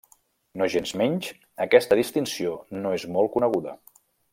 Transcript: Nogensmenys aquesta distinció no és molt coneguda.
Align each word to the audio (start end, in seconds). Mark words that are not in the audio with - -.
Nogensmenys 0.61 1.29
aquesta 1.67 1.99
distinció 2.03 2.57
no 2.83 2.99
és 3.01 3.09
molt 3.19 3.37
coneguda. 3.37 3.81